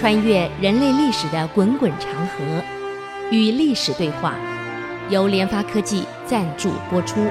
[0.00, 2.64] 穿越人类历史的滚滚长河，
[3.30, 4.34] 与历史对话，
[5.10, 7.22] 由联发科技赞助播出。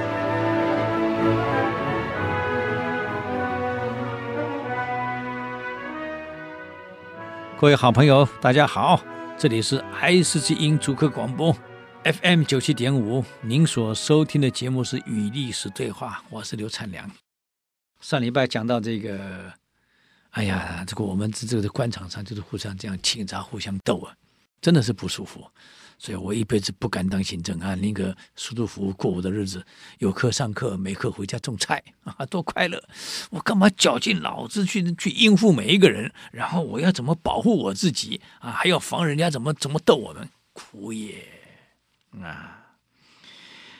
[7.58, 9.02] 各位好朋友，大家好，
[9.36, 11.52] 这里是爱思之音主客广播
[12.04, 17.10] FM 九七点五，您所收听的节目是《与历史对话》，我是刘灿良。
[18.00, 19.59] 上礼拜讲到这个。
[20.30, 24.14] 哎呀，这个我们这这个官场上就是互相这样倾轧、互相斗啊，
[24.60, 25.44] 真的是不舒服。
[25.98, 29.62] 所以我一辈子不敢当行政啊，宁可舒舒服服过我的日子，
[29.98, 32.82] 有课上课，没课回家种菜 啊，多快乐！
[33.30, 36.10] 我干嘛绞尽脑汁去去应付每一个人？
[36.32, 38.50] 然后我要怎么保护我自己啊？
[38.50, 40.26] 还要防人家怎么怎么斗我们？
[40.54, 41.22] 苦也
[42.22, 42.76] 啊！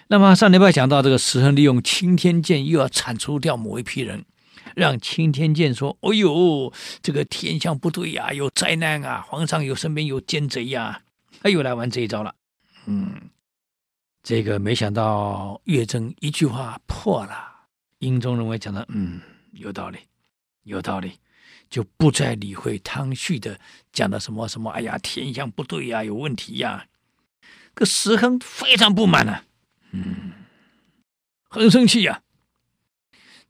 [0.08, 4.26] 那么上礼拜讲到这个石亨利用钦天剑又要铲除掉某一批人。
[4.76, 9.24] 让钦天剑说：“哦呦，这个天象不对呀，有灾难啊！
[9.26, 11.02] 皇上有身边有奸贼呀，
[11.42, 12.34] 他又来玩这一招了。”
[12.86, 13.30] 嗯，
[14.22, 17.48] 这个没想到岳正一句话破了。
[17.98, 19.20] 英宗认为讲的嗯
[19.52, 19.98] 有道理，
[20.62, 21.12] 有道理，
[21.68, 23.60] 就不再理会汤旭的
[23.92, 24.70] 讲的什么什么。
[24.70, 26.86] 哎呀，天象不对呀，有问题呀。
[27.74, 29.44] 可石亨非常不满啊，
[29.92, 30.32] 嗯，
[31.48, 32.22] 很生气呀。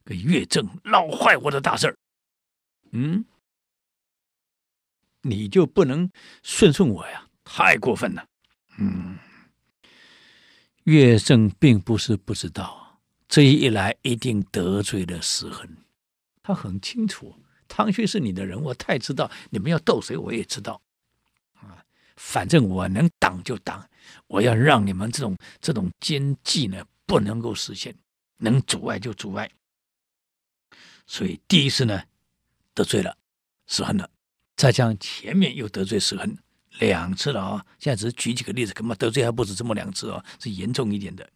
[0.03, 1.95] 个岳正闹坏我的大事儿，
[2.91, 3.25] 嗯，
[5.21, 6.09] 你就不能
[6.43, 7.27] 顺顺我呀？
[7.43, 8.25] 太过分了，
[8.77, 9.17] 嗯。
[10.85, 15.77] 岳正并不是不知道，这一来一定得罪了石恒。
[16.41, 17.35] 他很清楚，
[17.67, 19.29] 汤旭是你的人，我太知道。
[19.51, 20.81] 你们要斗谁，我也知道。
[21.53, 23.87] 啊，反正我能挡就挡，
[24.25, 27.95] 我要让你们这种这种奸计呢，不能够实现，
[28.37, 29.47] 能阻碍就阻碍。
[31.11, 32.03] 所以第一次呢，
[32.73, 33.17] 得罪了
[33.67, 34.09] 石亨了，
[34.55, 36.37] 再加上前面又得罪石亨
[36.79, 41.29] 两次了啊、现在只是举几个例子，恐怕得罪还不止这么两次哦，是严重一点的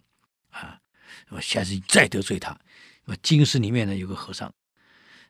[0.51, 0.79] 啊！
[1.27, 2.57] 我下次再得罪他，
[3.03, 4.49] 那经师里面呢有个和尚，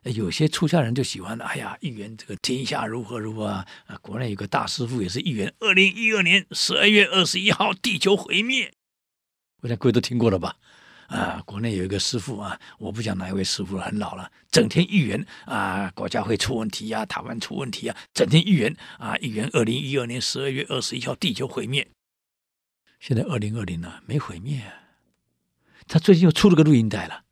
[0.04, 3.66] 有些出家人就喜欢，哎呀，预言这个天下如何如何啊！
[3.86, 8.72] 啊，国内有个大师傅也是预言，二零一二年十二月二十一号地球毁灭，
[9.62, 10.56] 我想各位都听过了吧？
[11.08, 21.86] 啊，国内有一个师傅啊，我不讲哪一位师傅了，很老了，整天预言啊，国家会出问题呀、台湾出问题啊，整天预言啊，预言二零一二年十二月二十一号地球毁灭。
[22.98, 24.62] 现在二零二零了，没毁灭。
[25.86, 27.22] 他最近又出了个录音带了。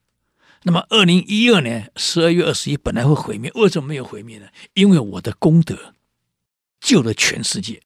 [0.63, 4.49] 那么二零一二年十二月二十一本来会毁灭，为什么没有毁灭呢？
[4.73, 5.95] 因为我的功德
[6.81, 7.83] 救了全世界。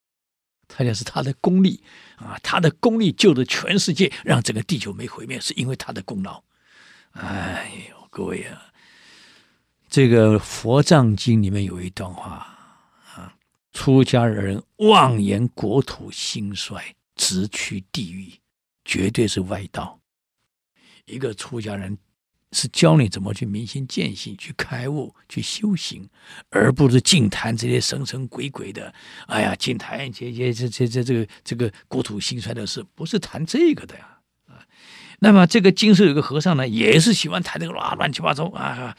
[0.78, 1.82] 他讲是他的功力
[2.14, 6.40] 啊，他的功力救了全世界，让整个地球没毁灭，是因为他的功劳。
[7.14, 8.62] 哎呦，各位啊，
[9.88, 12.56] 这个《佛藏经》里面有一段话
[13.12, 13.34] 啊：
[13.72, 18.32] 出家人妄言国土兴衰，直趋地狱，
[18.84, 19.98] 绝对是外道。
[21.06, 21.98] 一个出家人。
[22.52, 26.08] 是教你怎么去明心见性、去开悟、去修行，
[26.48, 28.92] 而不是净谈这些神神鬼鬼的。
[29.26, 34.18] 哎呀，净谈这些这这这这个这个国土兴衰的事，不是谈这个的呀。
[34.46, 34.64] 啊，
[35.18, 38.96] 那么这个经师有个和尚呢，也是喜欢谈这个啊乱七八糟啊，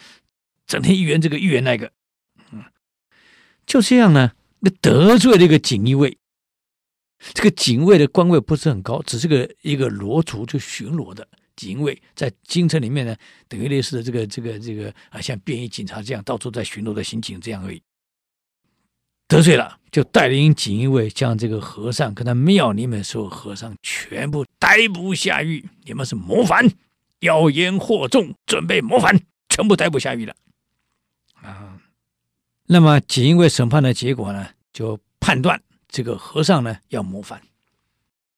[0.67, 1.91] 整天预言这个预言那个，
[2.51, 2.63] 嗯，
[3.65, 6.19] 就这样呢，那得罪这个锦衣卫，
[7.33, 11.27] 这个警卫的官位不是很高，只是个一个罗卒，就巡逻的。
[11.59, 13.13] 警卫在京城里面呢，
[13.49, 17.81] 等于类似的这个这个这个啊，像便衣警察这样到处在巡逻的刑警这样而已。
[19.27, 25.67] 得罪了，就带领锦衣卫将这个和尚跟他庙里面所有和尚全部逮捕下狱。
[25.83, 26.65] 你们是谋反，
[27.19, 29.19] 妖言惑众，准备谋反，
[29.49, 30.33] 全部逮捕下狱了。
[31.41, 31.77] 啊，
[32.67, 37.41] 那么锦衣卫审判的结果呢，就判断这个和尚呢要谋反。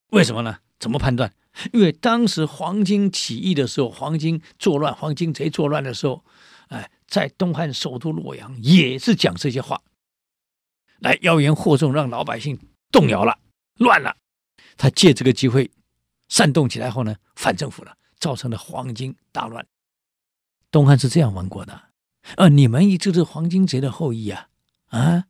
[0.09, 0.57] 为什么呢？
[0.79, 1.31] 怎么判断？
[1.73, 6.23] 因为当时黄巾起义的时候，黄巾作乱，黄巾贼作乱的时候，
[6.69, 9.81] 哎，在东汉首都洛阳也是讲这些话，
[10.99, 12.57] 来妖言惑众，让老百姓
[12.91, 13.37] 动摇了，
[13.75, 14.15] 乱了。
[14.77, 15.69] 他借这个机会
[16.29, 19.67] 煽动起来后呢，反政府了，造成了黄巾大乱。
[20.71, 21.89] 东汉是这样玩过的，
[22.37, 24.47] 啊，你们一直是黄巾贼的后裔啊，
[24.87, 25.25] 啊，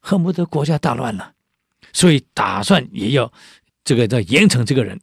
[0.00, 1.32] 恨不得国家大乱了，
[1.94, 3.32] 所以打算也要
[3.82, 5.00] 这个叫严惩这个人。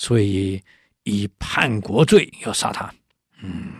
[0.00, 0.62] 所以
[1.02, 2.90] 以叛国罪要杀他，
[3.42, 3.70] 嗯，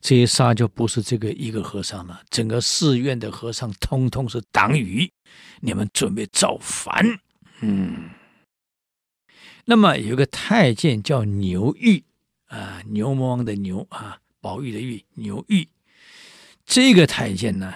[0.00, 5.08] 这一杀就不是这个一个和尚了，整个寺院的和尚通通是党羽，
[5.60, 7.20] 你们准备造反，
[7.60, 8.10] 嗯。
[9.64, 12.02] 那么有个太监叫牛玉
[12.48, 15.68] 啊，牛魔王的牛啊，宝玉的玉，牛玉，
[16.66, 17.72] 这个太监呢，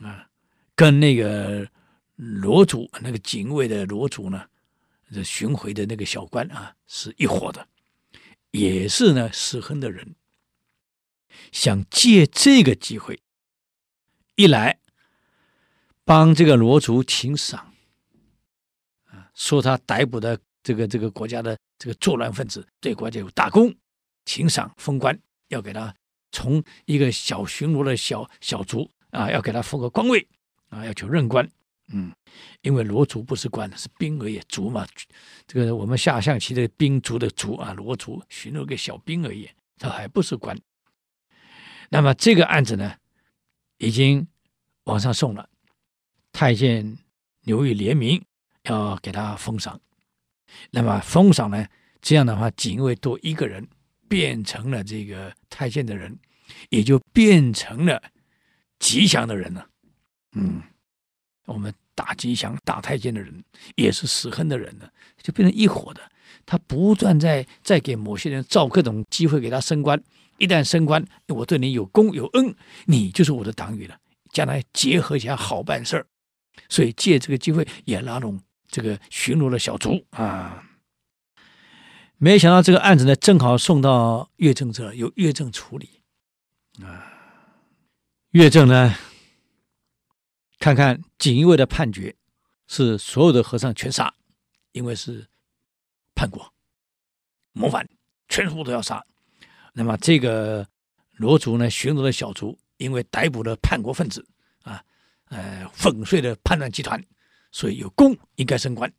[0.00, 0.28] 啊，
[0.76, 1.68] 跟那个
[2.14, 4.46] 罗主那个警卫的罗主呢，
[5.14, 7.68] 这巡回的那个小官啊，是一伙的，
[8.50, 10.16] 也是呢史亨的人，
[11.52, 13.22] 想借这个机会，
[14.34, 14.80] 一来
[16.04, 17.72] 帮这个罗族请赏，
[19.06, 23.72] 啊，说他逮捕的这个这个国家的这个作乱分子对国家有大功，
[24.24, 25.18] 请赏封官，
[25.48, 25.94] 要给他
[26.32, 30.26] 从一个小巡逻的小小卒啊，要给他封个官位
[30.70, 31.48] 啊，要求任官。
[31.92, 32.10] 嗯，
[32.62, 34.86] 因为罗族不是官，是兵而已，卒嘛。
[35.46, 40.58] 这个我们下象棋的兵卒的卒啊，罗族巡逻个小兵而已，他还不是官。
[41.90, 42.96] 那么这个案子呢，
[43.76, 44.26] 已经
[44.84, 45.48] 往上送了，
[46.32, 46.96] 太监
[47.42, 48.24] 刘裕联名
[48.62, 49.78] 要给他封赏。
[50.70, 51.66] 那么封赏呢，
[52.00, 53.68] 这样的话，警卫多一个人
[54.08, 56.18] 变成了这个太监的人，
[56.70, 58.02] 也就变成了
[58.78, 59.68] 吉祥的人了。
[60.32, 60.62] 嗯。
[61.46, 63.44] 我们打吉祥、打太监的人，
[63.76, 64.88] 也是死恨的人呢，
[65.22, 66.00] 就变成一伙的。
[66.46, 70.02] 他不断在在给某些人造各种机会给他升官。
[70.38, 72.54] 一旦升官，我对你有功有恩，
[72.86, 73.96] 你就是我的党羽了。
[74.32, 76.06] 将来结合起来好办事儿。
[76.68, 80.64] 所以借这个机会也拉拢这个巡逻的小卒啊。
[82.16, 85.88] 没想到这个案子呢，正好送到乐正这，由乐正处理
[86.82, 87.12] 啊。
[88.30, 88.94] 乐正呢？
[90.64, 92.16] 看看锦衣卫的判决，
[92.66, 94.14] 是所有的和尚全杀，
[94.72, 95.28] 因为是
[96.14, 96.54] 叛国
[97.52, 97.86] 谋反，
[98.30, 99.04] 全部都要杀。
[99.74, 100.66] 那么这个
[101.16, 104.26] 罗族呢，巡逻的小卒，因为逮捕了叛国分子
[104.62, 104.82] 啊，
[105.26, 107.04] 呃，粉碎了叛乱集团，
[107.52, 108.90] 所以有功，应该升官。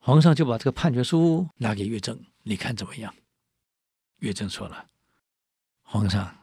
[0.00, 3.14] 皇上就把这个判决书拿给岳正，你看怎么样？
[4.16, 4.88] 岳正说了，
[5.82, 6.36] 皇上，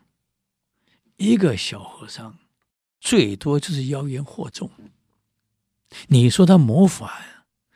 [1.18, 2.40] 一个小和尚。
[3.06, 4.72] 最多就是妖言惑众。
[6.07, 7.07] 你说他谋反，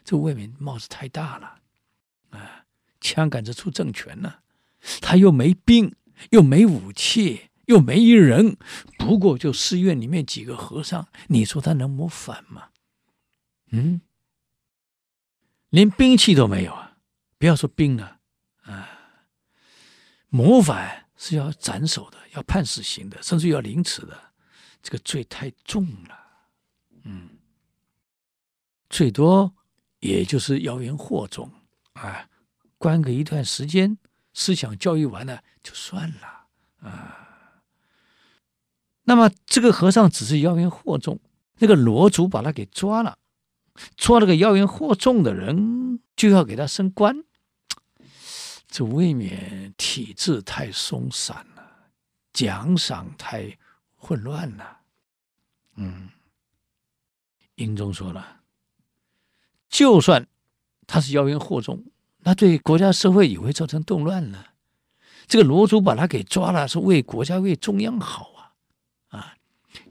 [0.03, 1.59] 这未免帽子太大了
[2.31, 2.65] 啊！
[2.99, 4.39] 枪杆子出政权呢，
[4.99, 5.95] 他又没兵，
[6.31, 8.57] 又没武器，又没一人，
[8.97, 12.69] 不过就寺院里面几个和尚，你说他能谋反吗？
[13.67, 14.01] 嗯，
[15.69, 16.97] 连兵器都没有啊！
[17.37, 18.19] 不要说兵了
[18.63, 18.89] 啊，
[20.29, 24.28] 谋反是要斩首的，要判死刑的，甚至要凌迟的。
[24.81, 26.17] 这个罪太重了，
[27.03, 27.29] 嗯，
[28.89, 29.53] 最多
[29.99, 31.51] 也就是妖言惑众。
[31.93, 32.29] 啊，
[32.77, 33.97] 关个一段时间，
[34.33, 36.87] 思想教育完了就算了。
[36.89, 37.17] 啊。
[39.03, 41.19] 那么这个和尚只是妖言惑众，
[41.57, 43.17] 那个罗族把他给抓了，
[43.97, 47.23] 抓了个妖言惑众的人，就要给他升官，
[48.67, 51.91] 这未免体制太松散了，
[52.31, 53.57] 奖赏太。
[53.99, 54.79] 混乱了，
[55.75, 56.09] 嗯，
[57.55, 58.41] 英宗说了，
[59.69, 60.25] 就算
[60.87, 61.83] 他是妖言惑众，
[62.19, 64.45] 那对国家社会也会造成动乱呢。
[65.27, 68.55] 这个罗族把他给抓了，是为国家为中央好啊，
[69.09, 69.35] 啊，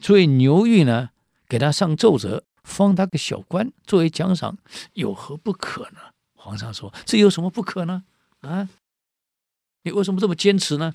[0.00, 1.10] 所以牛玉呢，
[1.46, 4.58] 给他上奏折，封他个小官作为奖赏，
[4.94, 6.00] 有何不可呢？
[6.34, 8.04] 皇上说，这有什么不可呢？
[8.40, 8.68] 啊，
[9.82, 10.94] 你为什么这么坚持呢？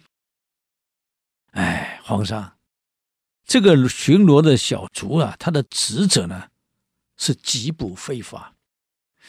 [1.52, 2.53] 哎，皇上。
[3.46, 6.48] 这个巡逻的小卒啊，他的职责呢
[7.18, 8.56] 是缉捕非法，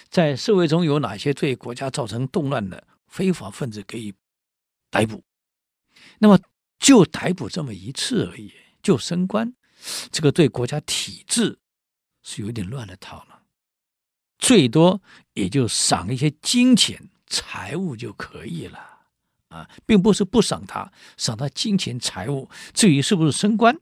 [0.09, 4.14] 在社会中有哪些对国家造成动乱的非法分子可以
[4.90, 5.23] 逮捕，
[6.18, 6.38] 那么
[6.78, 8.52] 就逮捕这么一次而已，
[8.83, 9.52] 就升官，
[10.11, 11.59] 这个对国家体制
[12.23, 13.42] 是有点乱了套了，
[14.38, 15.02] 最多
[15.35, 18.78] 也就赏一些金钱财物就可以了
[19.49, 23.76] 啊，并不是不赏他，赏他金钱财物，至于是不是升官。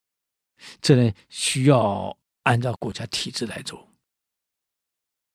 [0.81, 3.89] 这呢，需要按照国家体制来做。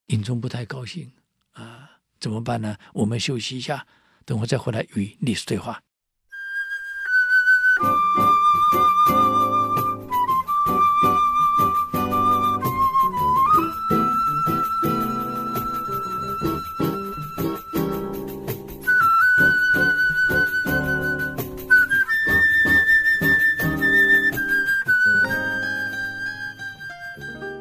[0.08, 1.12] 尹忠不太高兴
[1.52, 2.78] 啊，怎么办呢？
[2.94, 3.86] 我们休息一下，
[4.26, 5.84] 等会再回来与历史对话。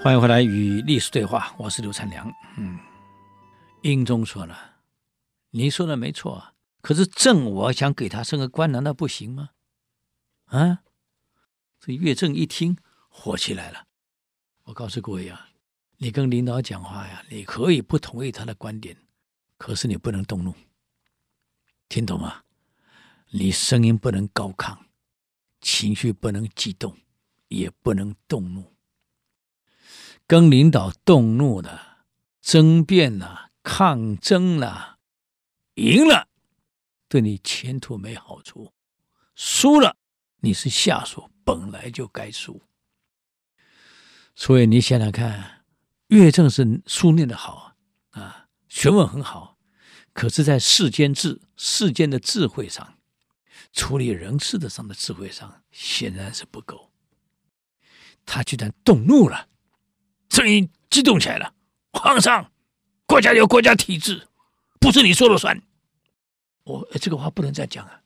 [0.06, 2.32] 欢迎回来与历史对话，我是刘灿良。
[2.56, 2.78] 嗯，
[3.82, 4.76] 英宗说了，
[5.50, 9.50] 你说的没错，可是朕我想给他升个官，难道不行吗？
[10.44, 10.84] 啊，
[11.80, 13.88] 这岳正一听火起来了。
[14.62, 15.48] 我告诉各位啊，
[15.96, 18.96] 你跟领导讲话呀，你可以不同意他的观点，
[19.58, 20.54] 可是你不能动怒，
[21.88, 22.44] 听懂吗？
[23.30, 24.78] 你声音不能高亢，
[25.60, 26.96] 情绪不能激动，
[27.48, 28.75] 也不能动怒。
[30.26, 32.04] 跟领导动怒的、
[32.40, 34.98] 争辩了、抗争了，
[35.74, 36.28] 赢了
[37.08, 38.72] 对你前途没好处，
[39.34, 39.96] 输了
[40.40, 42.62] 你是下属，本来就该输。
[44.34, 45.64] 所以你想想看，
[46.08, 47.74] 岳正是书念的好
[48.10, 49.56] 啊，学问很好，
[50.12, 52.98] 可是，在世间智、世间的智慧上，
[53.72, 56.90] 处理人事的上的智慧上，显然是不够。
[58.26, 59.48] 他居然动怒了，
[60.30, 61.54] 声音激动起来了。
[61.92, 62.52] 皇上，
[63.06, 64.28] 国家有国家体制，
[64.80, 65.62] 不是你说了算。
[66.64, 68.02] 我、这个话不能再讲啊！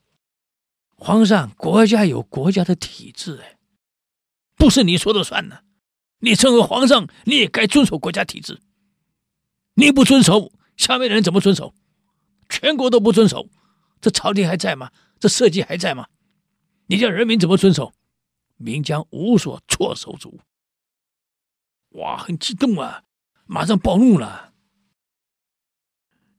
[0.96, 3.58] 皇上，国家有国家的体制，哎，
[4.56, 5.60] 不是你说了算呢。
[6.18, 8.60] 你身为皇上，你也该遵守国家体制。
[9.74, 11.74] 你不遵守，下面的人怎么遵守？
[12.50, 13.48] 全国都不遵守，
[14.00, 14.90] 这朝廷还在吗？
[15.18, 16.06] 这社稷还在吗？
[16.86, 17.94] 你叫人民怎么遵守？
[18.56, 20.38] 民将无所措手足。
[21.90, 23.04] 哇，很激动啊，
[23.46, 24.54] 马上暴怒了。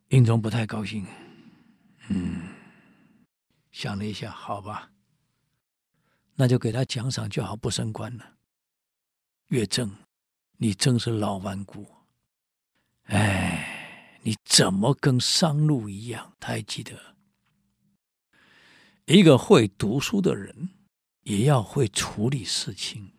[0.10, 1.06] 英宗不太高兴，
[2.10, 2.50] 嗯，
[3.72, 4.92] 想了一下，好吧，
[6.36, 8.38] 那就给他奖赏就好，不升官了。
[9.48, 9.94] 岳正，
[10.58, 11.86] 你真是老顽固，
[13.04, 16.34] 哎，你怎么跟商路一样？
[16.40, 17.16] 他还记得，
[19.06, 20.70] 一个会读书的人，
[21.24, 23.12] 也要会处理事情。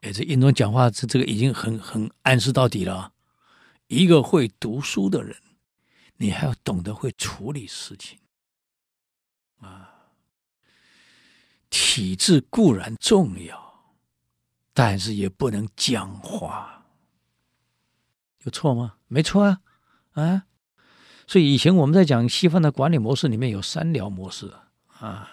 [0.00, 3.12] 哎，这英宗讲话，这这个已经很很暗示到底了。
[3.88, 5.36] 一个会读书的人，
[6.16, 8.18] 你还要懂得会处理事情
[9.58, 9.88] 啊。
[11.68, 13.70] 体制固然重要。
[14.72, 16.86] 但是也不能僵化，
[18.44, 18.94] 有错吗？
[19.08, 19.60] 没错啊，
[20.12, 20.46] 啊！
[21.26, 24.50] 所以以前我们在讲西方的管理模式里面有三僚模式
[25.00, 25.28] 啊，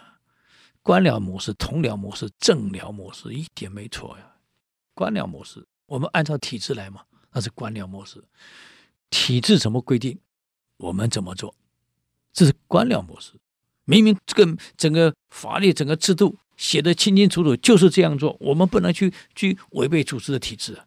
[0.81, 4.26] 官僚模式、同僚模式、正僚模式，一点没错呀。
[4.97, 8.23] 官僚模式，我们按照体制来嘛，那是官僚模式。
[9.11, 10.17] 体制怎么规定，
[10.77, 11.53] 我们怎么做，
[12.33, 13.33] 这是官僚模式。
[13.85, 16.39] 明明这个整个法律、整个制度。
[16.57, 18.35] 写得清清楚楚，就是这样做。
[18.39, 20.81] 我们不能去去违背组织的体制，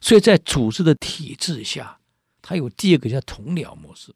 [0.00, 2.00] 所以在组织的体制下，
[2.42, 4.12] 它有第二个叫同僚模式。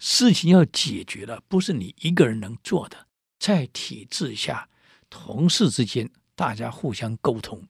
[0.00, 3.06] 事情要解决了，不是你一个人能做的。
[3.38, 4.68] 在体制下，
[5.08, 7.62] 同事之间大家互相沟通，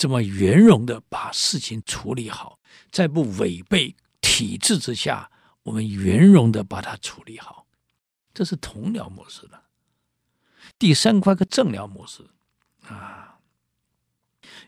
[0.00, 2.58] 这么圆融的把事情处理好，
[2.90, 5.30] 在不违背体制之下，
[5.64, 7.66] 我们圆融的把它处理好，
[8.32, 9.64] 这是同僚模式了。
[10.78, 12.26] 第三块个正僚模式
[12.86, 13.40] 啊，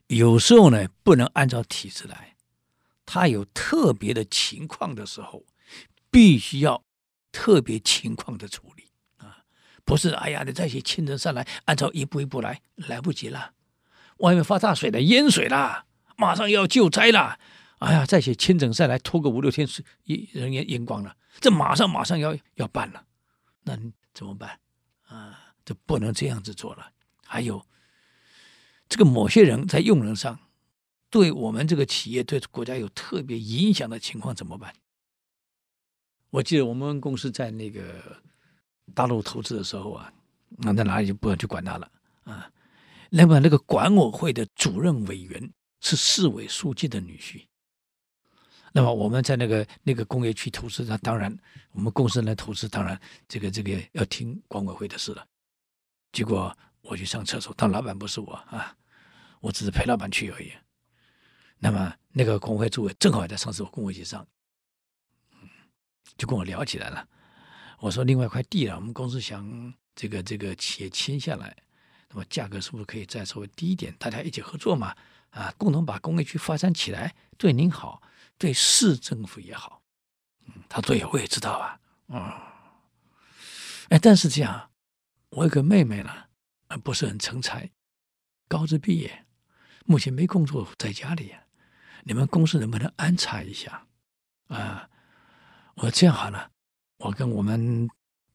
[0.08, 2.36] 有时候呢不能按照体制来，
[3.06, 5.46] 他有特别的情况的时候，
[6.10, 6.84] 必须要
[7.32, 9.46] 特别情况的处理啊，
[9.82, 13.54] 不是哎呀，你再写清晨上来，按照一步一步来，来不及了，
[14.18, 17.38] 外面发大水了，淹水了，马上要救灾了，
[17.78, 19.84] 哎呀，再写清整上来，拖个五六天水，
[20.32, 23.04] 人也淹光了，这马上马上要要办了，
[23.62, 23.76] 那
[24.14, 24.58] 怎么办
[25.08, 25.38] 啊？
[25.64, 26.90] 就不能这样子做了。
[27.24, 27.64] 还有，
[28.88, 30.38] 这个某些人在用人上，
[31.08, 34.74] 对我们这个企业、对国家有特别影响的情况怎么办？
[36.30, 38.20] 我记得我们公司在那个
[38.94, 40.12] 大陆投资的时候啊，
[40.58, 41.90] 那在哪里就不要去管他了
[42.24, 42.50] 啊。
[43.14, 47.46] 那么那个管委会的主任委员是市委书记的女婿。
[48.72, 51.36] 那么我们在那个那个工业区投资，那当然
[51.72, 55.26] 我们公司来投资，当然这个这个要听管委会的事了。
[56.10, 58.74] 结果我去上厕所，当老板不是我啊，
[59.40, 60.50] 我只是陪老板去而已。
[61.58, 64.26] 那么那个工会主委正好也在上厕所，跟我一起上，
[66.16, 67.06] 就跟我聊起来了。
[67.78, 71.54] 我说另外一块地啊，我们公司想这个这个企业签下来，
[72.12, 73.94] 那么价格是不是可以再稍微低一点？
[73.98, 74.94] 大家一起合作嘛，
[75.30, 78.02] 啊，共同把工业区发展起来，对您好，
[78.36, 79.82] 对市政府也好。
[80.46, 82.32] 嗯，他说我也知道啊，嗯，
[83.88, 84.70] 哎，但是这样。
[85.30, 86.10] 我有个妹妹呢，
[86.84, 87.70] 不是很成才，
[88.46, 89.24] 高职毕业，
[89.86, 91.34] 目前没工作，在家里。
[92.04, 93.86] 你们公司能不能安插一下？
[94.48, 94.90] 啊，
[95.76, 96.50] 我说这样好了，
[96.98, 97.88] 我跟我们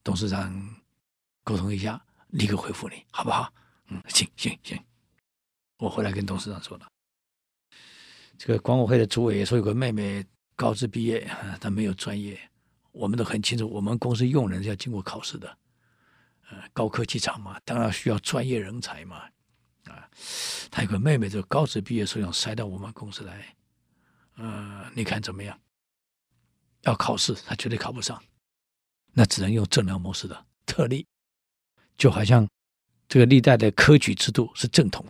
[0.03, 0.77] 董事长
[1.43, 3.53] 沟通一下，立刻回复你，好不好？
[3.87, 4.77] 嗯，行行行，
[5.77, 6.87] 我回来跟董事长说了。
[8.37, 10.25] 这个管委会的主委说有个妹妹
[10.55, 11.27] 高职毕业，
[11.59, 12.39] 她没有专业，
[12.91, 15.57] 我们都很清楚，我们公司用人是要经过考试的。
[16.49, 19.17] 呃，高科技厂嘛，当然需要专业人才嘛，
[19.85, 20.09] 啊，
[20.71, 23.55] 他有个妹妹，就高职毕业说想塞到我们公司来，
[24.35, 25.59] 呃，你看怎么样？
[26.83, 28.23] 要考试，他绝对考不上，
[29.11, 31.05] 那只能用正僚模式的特例，
[31.97, 32.47] 就好像
[33.07, 35.05] 这个历代的科举制度是正统，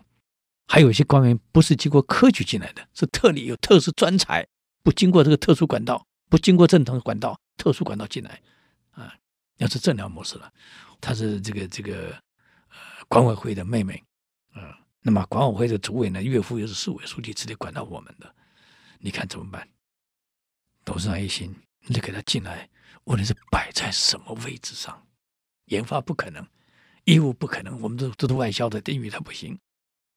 [0.68, 4.48] 还有一些官员不是经过科举进来的，是特例有特殊专才，
[4.84, 8.42] 不经过这个特殊管道，不经过正统管道，特殊管道进来，
[8.92, 9.13] 啊，
[9.58, 10.51] 要是正寮模式了，
[11.01, 12.12] 他是这个这个
[12.70, 12.77] 呃
[13.08, 14.04] 管委会的妹妹，
[14.54, 18.36] 啊，那么管委会的主委呢，岳父又是市委书记，直接管到我们的，
[19.00, 19.68] 你看怎么办？
[20.86, 21.56] 董事长一心，
[21.88, 22.70] 你就给他进来，
[23.06, 25.08] 问题是摆在什么位置上？
[25.66, 26.48] 研发不可能。
[27.08, 29.58] 业务不可能，我们都都是外销的，等于它不行。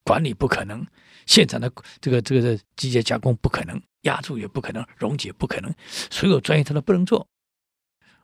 [0.03, 0.85] 管理不可能，
[1.27, 5.73] 现场的这个这个的机械加工不可能，压铸也不可能，溶解不可能，
[6.11, 7.29] 所有专业他都不能做。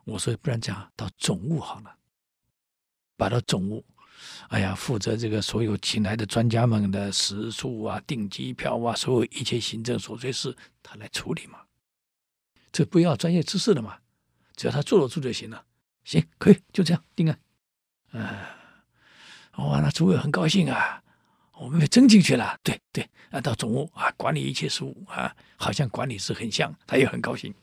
[0.05, 1.97] 我说不然这样，到总务好了，
[3.17, 3.85] 把到总务，
[4.49, 11.61] 哎呀，负责这个所有请来的专家们的食宿啊、订机票啊，所有一切行政琐碎事，他来处理嘛。
[12.73, 13.99] 这不要专业知识的嘛，
[14.57, 15.65] 只要他做得住就行了。
[16.03, 17.39] 行，可以就这样定案。
[18.13, 18.56] 嗯。
[19.57, 21.03] 哇，那主委很高兴啊，
[21.55, 22.59] 我们被征进去了。
[22.63, 27.55] 对对，啊，到总务啊，管理一切事务啊，好像管理是很像，他也很高兴，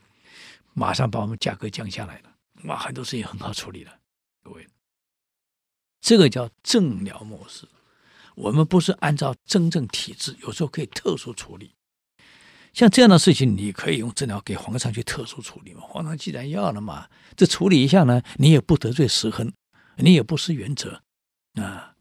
[0.74, 2.30] 马上把我们价格降下来了。
[2.64, 3.92] 哇，很多事情很好处理了。
[4.44, 4.68] 各位，
[6.02, 7.68] 这个叫正疗模式。
[8.36, 11.76] 我们不是按照真正体制，有时候可以特殊处理。
[12.74, 15.82] 像这样的事情，你可以用治疗给皇上去特殊处理嘛。
[15.82, 17.08] 皇上既然要了嘛，
[17.38, 19.54] 这处理一下呢，你也不得罪时亨，
[19.98, 21.03] 你也不失原则。
[21.56, 21.96] 啊，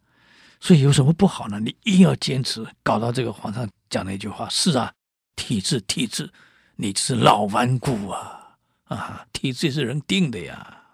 [0.61, 1.61] 所以有什么不好呢？
[1.61, 4.95] 你硬要坚持，搞到这个皇上讲了一句话：“是啊，
[5.37, 6.33] 体制体制，
[6.77, 9.27] 你是老顽固啊啊！
[9.33, 10.85] 体制是人定的呀，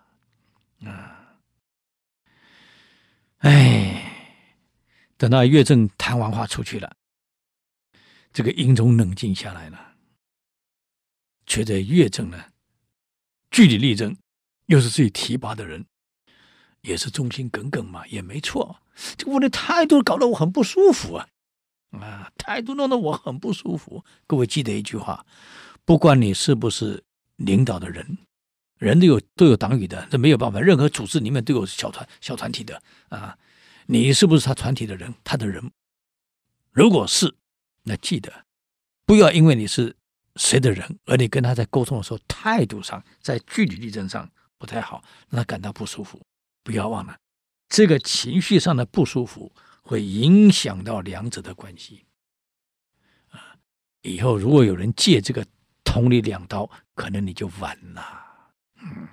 [0.85, 1.39] 啊，
[3.39, 4.13] 哎，
[5.17, 6.97] 等到岳正谈完话出去了，
[8.33, 9.95] 这个英宗冷静下来了，
[11.47, 12.53] 觉得岳正呢，
[13.51, 14.17] 据理力争，
[14.67, 15.87] 又是自己提拔的人。”
[16.89, 18.81] 也是忠心耿耿嘛，也没错。
[19.17, 21.29] 这个问题态度搞得我很不舒服啊，
[21.91, 24.03] 啊，态度弄得我很不舒服。
[24.27, 25.25] 各位记得一句话：
[25.85, 27.05] 不管你是不是
[27.37, 28.19] 领导的人，
[28.79, 30.61] 人都有都有党羽的，这没有办法。
[30.61, 33.37] 任何组织里面都有小团小团体的啊。
[33.87, 35.15] 你是不是他团体的人？
[35.23, 35.71] 他的人，
[36.73, 37.35] 如果是，
[37.85, 38.45] 那记得
[39.05, 39.95] 不要因为你是
[40.37, 46.21] 谁的人，而你跟他在沟通的时候态度上，在据理力争上不太好，让他感到不舒服。
[46.63, 47.17] 不要忘了，
[47.69, 52.05] 这个情绪上的不舒服会影响到两者的关系。
[53.31, 53.57] 啊，
[54.03, 55.47] 以后如果有人借这个
[55.85, 58.03] 捅你两刀，可能你就完了。
[58.83, 59.09] 嗯，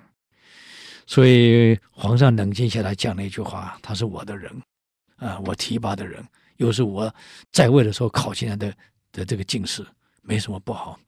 [1.06, 4.62] 所以皇上冷静下来讲了一句话：“他是我的人，
[5.16, 6.22] 啊，我提拔的人，
[6.56, 7.12] 又是我
[7.50, 8.74] 在位的时候考进来的
[9.12, 9.86] 的这个进士，
[10.22, 10.98] 没什么不好。”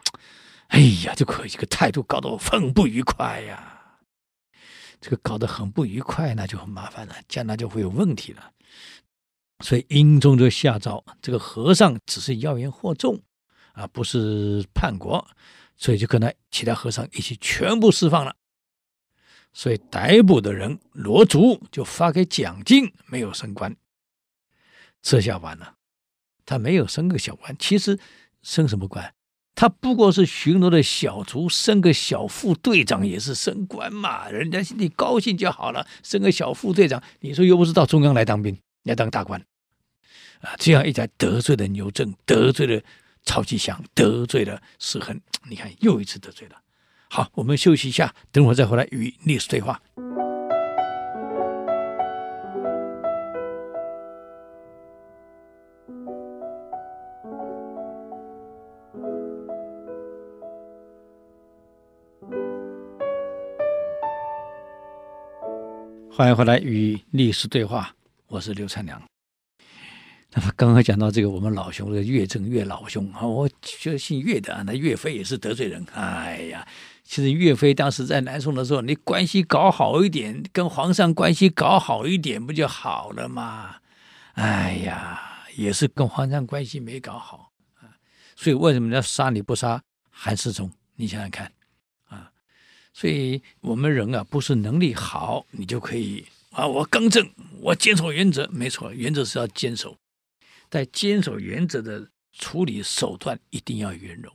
[0.69, 3.78] 哎呀，这可这个态度搞得我很不愉快呀。
[5.01, 8.53] 这个搞得很不愉快，那就很麻烦了，将来就会有问题了。
[9.65, 13.21] 所以英宗就下诏，这个和尚只是妖言惑众
[13.73, 15.27] 啊，不是叛国，
[15.77, 18.37] 所以就跟他其他和尚一起全部释放了。
[19.53, 23.77] 所以逮捕的人罗竹就发给奖金，没有升官。
[25.01, 25.75] 这下完了，
[26.45, 27.99] 他没有升个小官，其实
[28.43, 29.15] 升什么官？
[29.61, 35.85] 他不过是巡逻的小卒，升个小副队长也是升官嘛，人家心里高兴就好了。
[36.05, 39.45] 升个小副队长，你说又不是到中央来当兵，要当大官
[40.43, 40.55] 啊？
[40.59, 42.81] 这样一来得罪了牛正，得罪了
[43.25, 46.55] 曹吉祥，得罪了时亨，你看又一次得罪了。
[47.11, 49.83] 好，我们休息一下，等会再回来与历史对话。
[66.19, 67.95] 欢迎回来与历史对话，
[68.27, 69.01] 我是刘灿良。
[70.33, 75.87] 那么刚刚讲到这个，我们老兄这个岳正岳老兄啊，我觉得姓岳的，那岳飞也是得罪人。
[75.95, 76.67] 哎呀，
[77.05, 83.77] 其实岳飞当时在南宋的时候，你关系搞好一点，跟皇上关系搞好一点，不就好了吗？
[84.33, 85.23] 哎呀，
[85.55, 87.95] 也是跟皇上关系没搞好啊。
[88.35, 90.69] 所以为什么要杀你不杀韩世忠？
[90.97, 91.49] 你想想看。
[92.99, 97.31] 所以我们人啊，不是能力好，你就可以啊，我刚正，
[97.61, 99.97] 我坚守原则，没错，原则是要坚守，
[100.69, 104.35] 但坚守原则的处理手段一定要圆融。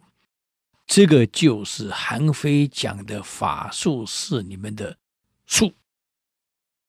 [0.87, 4.97] 这个就是韩非讲的法术是你们的
[5.45, 5.73] 术，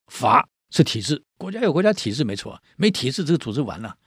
[0.06, 3.98] 法是体制，国家有国家体制，没错，没体制这个组织完了。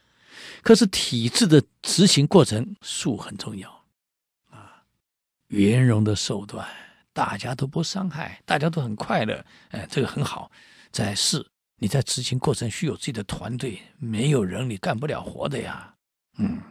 [0.61, 3.69] 可是体制的执行过程，术很重要
[4.51, 4.83] 啊，
[5.47, 6.65] 圆融的手段。
[7.17, 10.51] 大家都不伤害，大家都很快乐，哎，这个很好。
[10.91, 11.43] 在是
[11.77, 15.95] 你在执行过程需有自己的团队，没有人你干不了活的呀。
[16.37, 16.61] 嗯，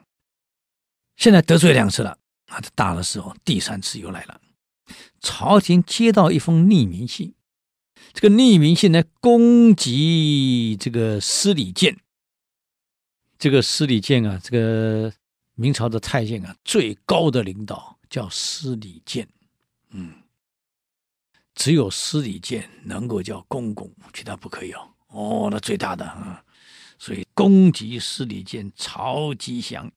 [1.16, 4.40] 现在得罪两次了，啊，这大的时候第三次又来了。
[5.20, 7.34] 朝廷接到一封匿名信，
[8.12, 11.98] 这个匿名信呢，攻击这个司礼监。
[13.36, 15.12] 这个司礼监啊，这个
[15.56, 19.28] 明朝的太监啊，最高的领导叫司礼监。
[19.90, 20.14] 嗯，
[21.56, 24.88] 只有司礼监能够叫公公，其他不可以哦。
[25.08, 26.40] 哦，那最大的啊，
[26.98, 29.90] 所以公级司礼监曹吉祥。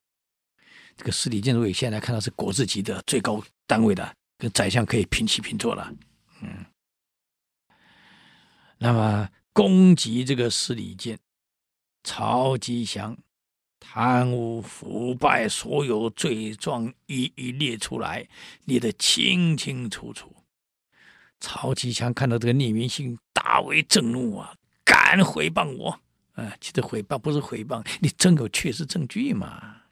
[0.98, 5.94] 这个司礼监，如果现在看到是国字级的最高单位的，跟宰相可以平起平坐了。
[6.42, 6.66] 嗯，
[8.80, 11.20] 那么公级这个司礼监
[12.04, 13.16] 曹吉祥。
[13.82, 18.28] 贪污腐败，所有罪状一一列出来，
[18.66, 20.36] 列得清清楚楚。
[21.40, 24.56] 曹吉祥看到这个匿名信，大为震怒啊！
[24.84, 26.00] 敢诽谤我？
[26.34, 29.84] 啊，其实诽谤不是诽谤，你真有确实证据吗？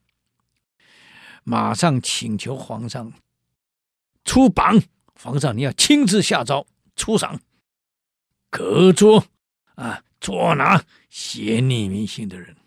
[1.44, 3.14] 马上请求皇上
[4.26, 4.82] 出榜，
[5.16, 7.40] 皇上你要亲自下诏出赏，
[8.50, 9.26] 革捉
[9.76, 12.58] 啊，捉拿写匿名信的人。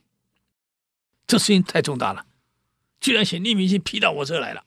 [1.26, 2.24] 这事情太重大了，
[3.00, 4.64] 居然写匿名信批到我这来了。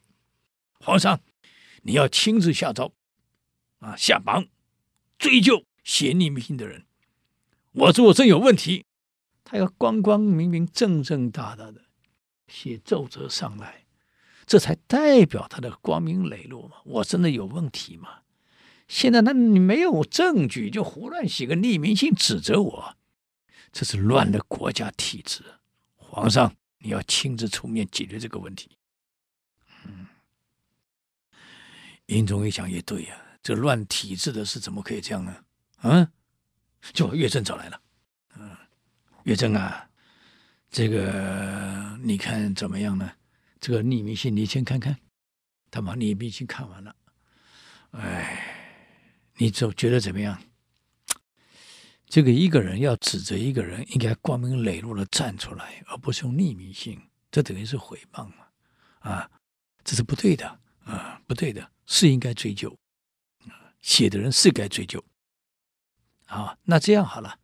[0.80, 1.20] 皇上，
[1.82, 2.94] 你要亲自下诏，
[3.84, 4.48] 啊，下榜
[5.18, 6.86] 追究写匿名信的人。
[7.74, 8.86] 我说我真有问题，
[9.44, 11.82] 他要光光明明、正正大大的
[12.48, 13.86] 写奏折上来，
[14.46, 16.78] 这才代表他的光明磊落嘛。
[16.86, 18.20] 我真的有问题吗？
[18.88, 22.96] 现在那你没有证据就胡乱写个匿名信指责我，
[23.72, 25.44] 这是乱了国家体制。
[25.96, 28.78] 皇上，你要亲自出面解决这个问题。
[29.86, 30.06] 嗯，
[32.06, 35.36] 英宗一想也对呀，这乱体制的事怎么可以这样呢？
[35.82, 36.12] 啊，
[36.94, 37.82] 就把乐正找来了。
[38.38, 38.58] 嗯，
[39.26, 39.88] 岳正啊，
[40.72, 43.12] 这个你看怎么样呢？
[43.60, 44.98] 这个匿名信你先看看。
[45.70, 46.96] 他把匿名信看完了，
[47.94, 48.78] 哎，
[49.38, 50.40] 你就觉得怎么样？
[52.06, 57.02] 这个一个人要指责一个人，应该光明磊落的站出来，而不是用匿名信，
[57.32, 58.46] 这等于是诽谤嘛？
[59.00, 59.32] 啊，
[59.84, 60.48] 这是不对的
[60.86, 62.78] 啊，不对的，是应该追究，
[63.84, 65.04] 写的人是该追究。
[66.26, 67.38] 好，那这样好了，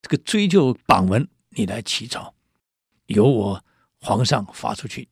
[0.00, 2.34] 这个追究榜文你来起草，
[3.06, 3.64] 由我
[4.00, 5.08] 皇上发出去。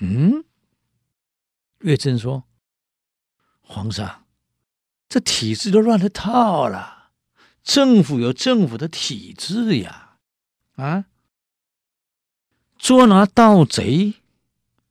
[0.00, 0.44] 嗯，
[1.80, 2.44] 岳正说
[3.60, 4.26] ：“皇上，
[5.08, 7.12] 这体制都乱了套了。”
[7.62, 10.18] 政府有政府的体制呀，
[10.76, 11.06] 啊，
[12.78, 14.14] 捉拿盗贼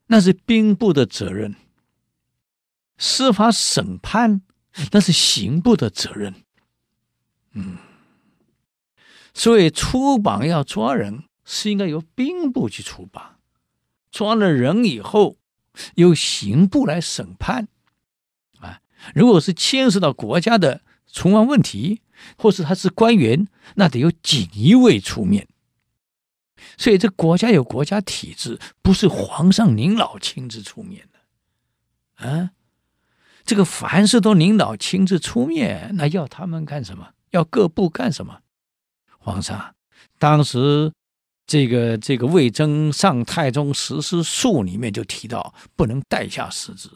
[0.08, 1.56] 那是兵部的责任，
[2.98, 4.42] 司法审判
[4.92, 6.36] 那是刑部的责任，
[7.54, 7.78] 嗯，
[9.34, 13.40] 所以出榜要抓人是应该由兵部去出榜，
[14.12, 15.38] 抓了人以后
[15.96, 17.68] 由刑部来审判，
[18.60, 18.82] 啊，
[19.14, 22.02] 如果是牵涉到国家的存亡问题。
[22.38, 25.50] 或是他是官员，那得由锦衣卫出面。
[26.78, 32.26] 所以这国家有国家体制，不是皇上您老亲自出面的。
[32.26, 32.52] 啊，
[33.46, 37.12] 这个凡事都领导亲自出面，那要他们干什么？
[37.30, 38.40] 要各部干什么？
[39.20, 39.76] 皇上，
[40.18, 40.92] 当时
[41.46, 46.90] 这个这个魏征上太宗实施述里面就提到，不能代下失职。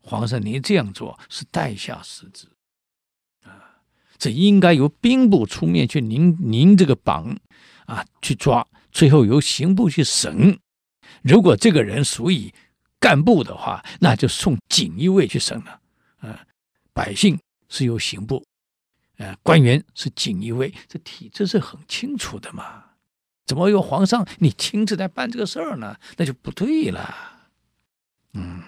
[0.00, 2.46] 皇上，您这样做是代下失职。
[4.18, 7.36] 这应该由兵部出面去您您这个榜
[7.86, 10.60] 啊去抓，最后由刑部去审。
[11.22, 12.52] 如果这个人属于
[13.02, 15.80] 干部的话，那就送锦衣卫去审了。
[16.18, 16.46] 啊，
[16.92, 17.36] 百姓
[17.68, 18.46] 是由刑部，
[19.18, 22.84] 啊，官员是锦衣卫，这体制是很清楚的嘛。
[23.44, 25.98] 怎么由皇上你亲自来办这个事儿呢？
[26.16, 27.50] 那就不对了。
[28.34, 28.62] 嗯，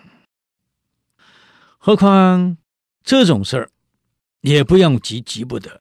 [1.78, 2.58] 何况
[3.04, 3.70] 这种事儿。
[4.40, 5.80] 也不用急，急不得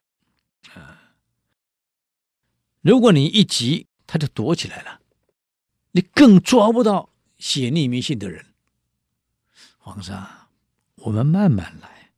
[0.73, 1.11] 啊！
[2.79, 5.01] 如果你一急，他就躲起来了，
[5.91, 7.09] 你更抓不到
[7.43, 8.45] 写匿名信的人。
[9.77, 10.47] 皇上，
[10.95, 12.11] 我们慢慢来，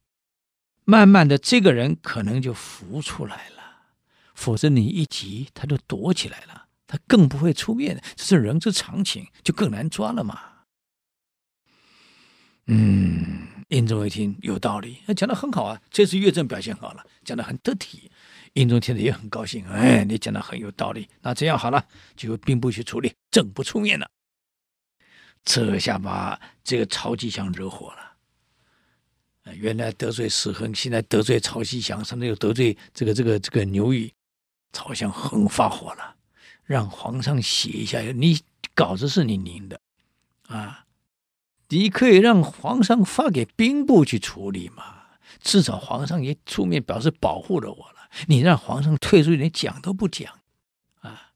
[0.84, 3.88] 慢慢的，这个人可能就浮出来了。
[4.36, 10.40] 否则你一急，他就躲起来了，他更不会出面，这是人之常情，就更难抓了嘛。
[12.68, 13.48] 嗯。
[13.70, 18.12] 英宗一听有道理，他讲的很好啊，这次乐正表现好了，讲的很得体。
[18.54, 21.10] 英宗听着也很高兴，哎，你讲的很有道理。
[21.22, 24.08] 那这样好了，就由兵部去处理，朕不出面了。
[25.45, 29.53] 这下把这个曹吉祥惹火了。
[29.53, 34.12] 原来得罪史恒，现在得罪曹吉祥，甚至又得罪这个这个这个牛禹，
[34.73, 36.15] 曹相很发火了，
[36.63, 38.41] 让皇上写一下，你
[38.73, 39.79] 稿子是你拟的
[40.47, 40.86] 啊，
[41.69, 44.95] 你可以让皇上发给兵部去处理嘛，
[45.39, 48.10] 至少皇上也出面表示保护了我了。
[48.27, 50.34] 你让皇上退出，连讲都不讲
[51.01, 51.34] 啊，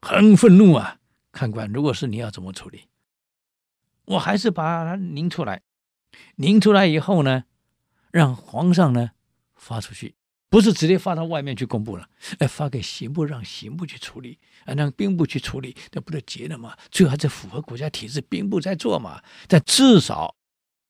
[0.00, 0.98] 很愤怒啊！
[1.30, 2.82] 看官，如果是你要怎么处理？
[4.04, 5.62] 我还是把它拧出来，
[6.36, 7.44] 拧出来以后呢，
[8.10, 9.12] 让皇上呢
[9.54, 10.14] 发出去，
[10.48, 16.76] 不是直接发到外面去公布了，哎，发给刑部，让刑部去处理，啊，让兵部去处理，那不就结了吗？
[16.90, 19.22] 最后还是符合国家体制，兵部在做嘛。
[19.46, 20.34] 但至少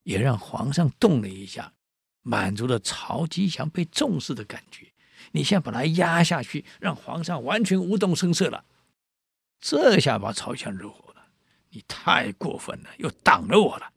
[0.05, 1.75] 也让皇上动了一下，
[2.23, 4.89] 满足了曹吉祥被重视的感觉。
[5.33, 8.65] 你现在把他压下去，让皇上完全无动声色了，
[9.61, 11.12] 这下把曹相惹火。
[11.75, 13.91] 你太过分了，又挡了我了，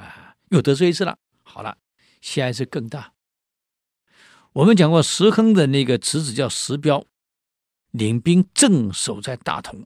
[0.00, 1.18] 啊，又得罪一次了。
[1.42, 1.76] 好了，
[2.20, 3.12] 下一次更大。
[4.52, 7.04] 我们讲过，石亨的那个侄子叫石彪，
[7.90, 9.84] 领兵镇守在大同。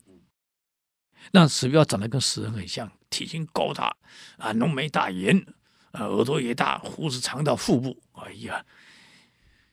[1.32, 3.96] 那石彪长得跟石亨很像，体型高大，
[4.36, 5.46] 啊，浓眉大眼，
[5.92, 8.02] 啊，耳朵也大，胡子长到腹部。
[8.12, 8.62] 哎呀，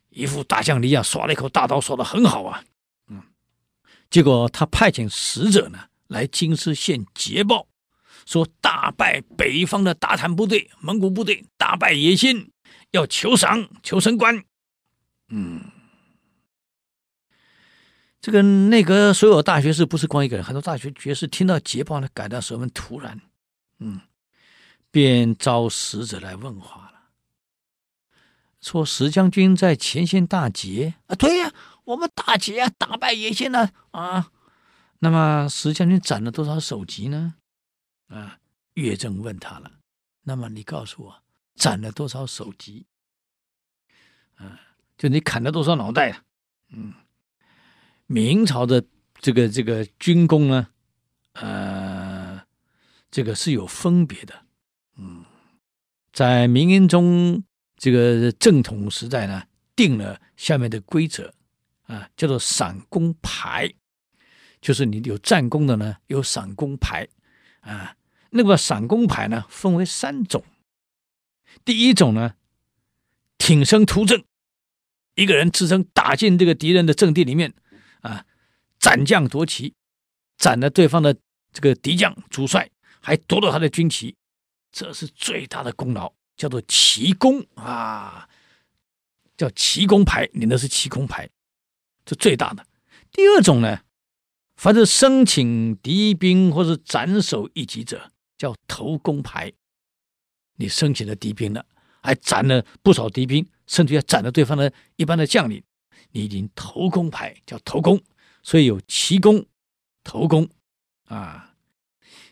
[0.10, 2.63] 一副大将一样，耍了一口大刀，耍得很好啊。
[3.08, 3.21] 嗯，
[4.10, 5.89] 结果他派遣使者呢。
[6.08, 7.68] 来京师献捷报，
[8.26, 12.52] 说大败北方的大唐部队、蒙古部队，大败野心，
[12.91, 14.44] 要求赏、求升官。
[15.30, 15.62] 嗯，
[18.22, 23.20] 这个内阁所有大学士不是光一个人，很多大学学士听到捷报呢，感到十分突然，
[23.80, 24.00] 嗯，
[24.91, 27.10] 便召使者来问话了，
[28.62, 30.94] 说石将军在前线大捷。
[31.08, 31.52] 啊，对呀，
[31.84, 34.32] 我们大捷啊，大败野心呢啊。
[34.99, 37.36] 那么石将军斩了多少首级呢？
[38.08, 38.39] 啊，
[38.73, 39.71] 岳正问他了。
[40.23, 41.23] 那么你告诉我，
[41.55, 42.88] 斩了多少首级？
[44.36, 44.60] 啊，
[44.97, 46.23] 就你砍了多少脑袋？
[46.69, 46.93] 嗯，
[48.08, 48.84] 明朝的
[49.19, 50.67] 这个这个军功呢，
[51.34, 52.41] 呃，
[53.12, 54.45] 这个是有分别的。
[54.97, 55.25] 嗯，
[56.12, 57.43] 在明英宗
[57.77, 59.43] 这个正统时代呢，
[59.75, 61.34] 定了下面的规则
[61.84, 63.73] 啊，叫做赏功牌。
[64.65, 67.08] 就是你有战功的呢，有赏功牌，
[67.60, 67.95] 啊，
[68.32, 70.43] 那个赏功牌呢，分为三种。
[71.63, 72.34] 第一种呢，
[73.38, 74.23] 挺身突阵，
[75.13, 77.54] 一个人自称打进这个敌人的阵地里面，
[78.01, 78.25] 啊，
[78.80, 79.75] 斩将夺旗，
[80.36, 81.15] 斩了对方的
[81.54, 84.15] 这个敌将主帅，还夺了他的军旗，
[84.71, 88.28] 这是最大的功劳，叫做奇功啊，
[89.38, 91.30] 叫奇功牌，你那是奇功牌，
[92.04, 92.65] 这最大的。
[93.12, 93.82] 第二种呢？
[94.65, 99.54] 凡是生擒敌兵或是斩首一击者，叫头功牌。
[100.56, 101.63] 你生擒了敌兵了，
[102.01, 105.62] 还斩了不少敌兵，甚至要斩了对方的一般的将领，
[106.13, 108.01] 你已经头功牌，叫头功。
[108.41, 109.45] 所以有奇功、
[110.04, 110.49] 头功
[111.10, 111.54] 啊。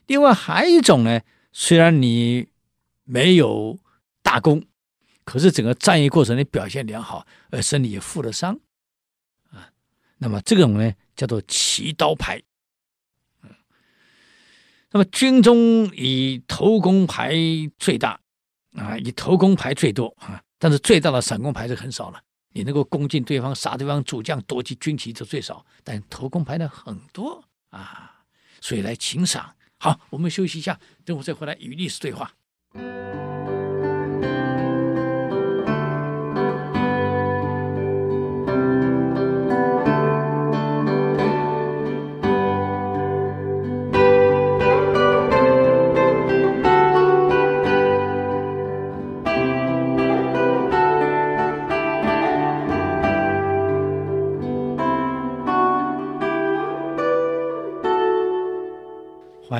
[0.07, 2.47] 另外还有一种呢，虽然你
[3.03, 3.77] 没有
[4.23, 4.63] 大功，
[5.23, 8.59] 可是整个战役过程你表现良好，而身体也负了伤。
[10.23, 10.93] 那么这种呢？
[11.17, 12.41] 叫做奇刀牌，
[14.89, 17.35] 那么军中以头功牌
[17.77, 18.17] 最大
[18.77, 22.21] 啊，以头功牌最多啊，但是最大的赏功牌是很少了。
[22.53, 25.65] 你能够攻进对方、杀对方主将、夺其军旗，就最少。
[25.83, 28.23] 但头功牌呢很多啊，
[28.61, 29.53] 所以来请赏。
[29.77, 32.31] 好，我们休息一下，等会再回来与历史对话。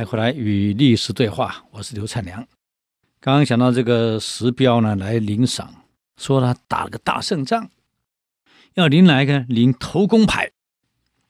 [0.06, 2.46] 回来与历史对话，我是刘灿良。
[3.20, 5.74] 刚刚讲到这个石彪呢，来领赏，
[6.18, 7.70] 说他打了个大胜仗，
[8.74, 9.40] 要领哪一个？
[9.48, 10.52] 领头功牌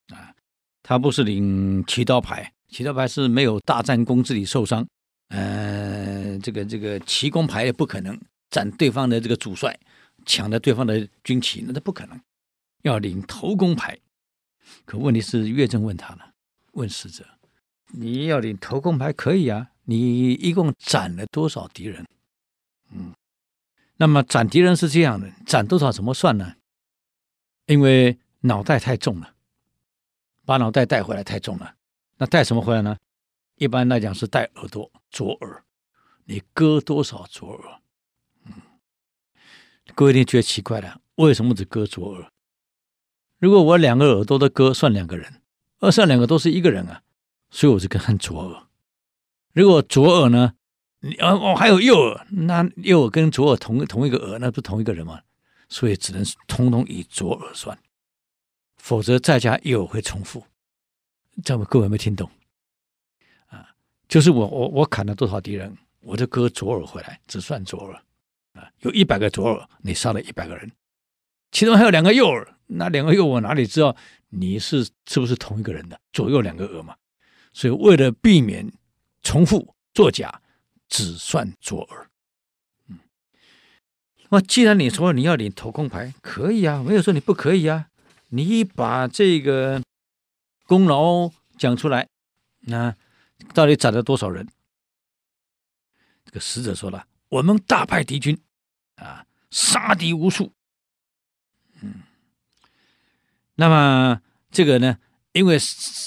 [0.10, 0.34] 啊，
[0.82, 4.86] 他不是领奇刀牌，奇刀牌是没有大战功自己受伤，
[5.30, 9.80] 呃，这个这个奇功牌也不可能斩对方的这个主帅，
[10.26, 12.20] 抢了对方的军旗，那都不可能。
[12.82, 13.98] 要领头功牌，
[14.86, 16.32] 可问题是岳正问他了，
[16.74, 17.24] 问使者。
[17.96, 22.06] 你要领头功牌可以啊，你一共斩了多少敌人？
[22.92, 23.14] 嗯，
[23.98, 26.56] 那么斩敌人是这样的，斩多少怎么算呢？
[27.68, 29.36] 因为脑袋太重了，
[30.44, 31.76] 把脑袋带回来太重了。
[32.18, 32.98] 那带什么回来呢？
[33.56, 35.64] 一般来讲是带耳朵，左耳。
[36.26, 37.80] 你割多少左耳？
[38.46, 38.54] 嗯，
[39.94, 42.32] 各位一定觉得奇怪了，为什么只割左耳？
[43.38, 45.32] 如果我两个耳朵都割，算两个人；
[45.80, 47.04] 二算两个都是一个人啊，
[47.54, 48.64] 所以我就跟看左耳。
[49.54, 50.56] 如果左耳呢，
[51.20, 55.22] 哦哦还有右耳，那右耳跟左耳同同一个耳，那不同一个人吗？
[55.70, 57.78] 所以只能通通以左耳算，
[58.78, 60.44] 否则再加右耳会重复。
[61.44, 62.28] 这样各位没听懂？
[63.46, 63.70] 啊，
[64.08, 67.94] 就是我我我砍了多少敌人，我就割左耳回来，只算左耳。
[68.54, 70.72] 啊，有一百个左耳，你杀了一百个人。
[71.52, 73.96] 其中还有两个右耳，那两个右耳哪里知道
[74.30, 76.02] 你是是不是同一个人的？
[76.12, 76.96] 左右两个耳嘛，
[77.54, 78.74] 所以为了避免
[79.22, 80.42] 重复作假，
[80.90, 82.10] 只算左耳。
[82.88, 83.00] 嗯，
[84.30, 87.88] 那既然你说你要领头功牌，可以啊，没有说你不可以啊。
[88.30, 89.82] 你把这个
[90.66, 92.10] 功劳讲出来，
[92.62, 92.96] 那
[93.54, 94.50] 到底斩了多少人？
[96.26, 98.42] 这个使者说了，我们大败敌军，
[98.96, 100.52] 啊，杀敌无数。
[101.82, 102.02] 嗯，
[103.54, 104.98] 那么这个呢？
[105.34, 105.60] 因为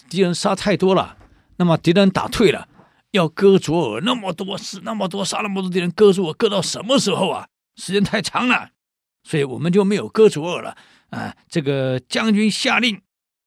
[0.08, 1.16] 敌人杀太多了，
[1.56, 2.68] 那么敌人打退了，
[3.12, 7.48] 要割左耳，那么多死那么多，杀那么多敌人，割左耳割到什么时候啊？
[7.76, 8.70] 时间太长了，
[9.22, 10.76] 所以我们就没有割左耳了
[11.10, 11.36] 啊！
[11.48, 13.02] 这个将军下令，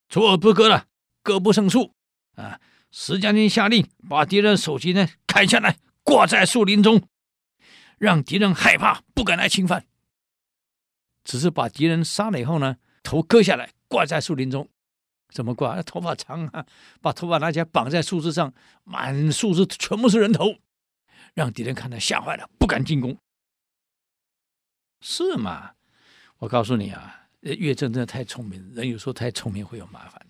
[0.07, 0.85] 左耳不割了，
[1.23, 1.93] 割不胜数
[2.35, 2.59] 啊！
[2.91, 7.01] 石将军下令，把敌人首级呢砍下来，挂在树林中，
[7.97, 9.85] 让敌人害怕，不敢来侵犯。
[11.23, 14.67] 只是把敌人杀了以后呢，头割下来挂在树林中，
[15.29, 15.81] 怎么挂？
[15.83, 16.65] 头发长啊，
[17.01, 20.55] 把头发拿起来绑在树枝上，满树枝全部是人头，
[21.33, 23.17] 让敌人看到吓坏了，不敢进攻。
[25.01, 25.71] 是吗？
[26.39, 30.25] 我告诉你啊，岳正真的太聪明，人有时候太聪明会有麻烦。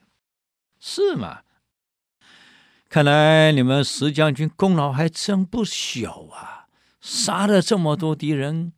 [0.79, 1.43] 是吗？
[2.89, 6.67] 看来你们石将军功劳还真不小啊，
[6.99, 8.73] 杀了这么多敌人。